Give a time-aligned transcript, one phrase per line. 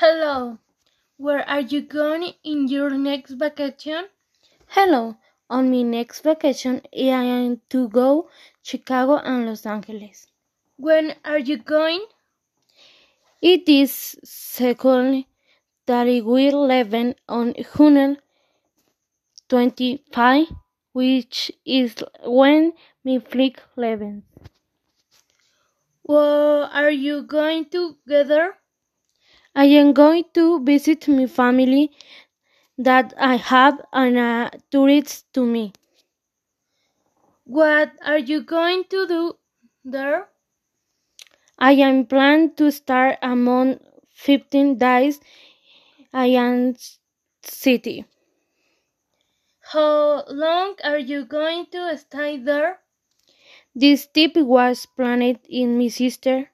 [0.00, 0.58] Hello,
[1.16, 4.04] where are you going in your next vacation?
[4.68, 5.16] Hello,
[5.50, 8.30] on my next vacation I am to go
[8.62, 10.28] Chicago and Los Angeles.
[10.76, 12.06] When are you going?
[13.42, 15.24] It is scheduled
[15.86, 18.18] that I will leave on June
[19.48, 20.46] 25,
[20.92, 22.72] which is when
[23.04, 24.22] my flight leaves.
[26.02, 28.58] Where are you going together?
[29.54, 31.92] I am going to visit my family
[32.78, 35.72] that I have and uh, a tourist to me.
[37.46, 39.38] What are you going to do
[39.84, 40.28] there?
[41.58, 43.82] I am planning to start a month
[44.14, 45.20] 15 days
[46.14, 46.76] in
[47.42, 48.04] city.
[49.60, 52.80] How long are you going to stay there?
[53.74, 56.50] This trip was planned in my sister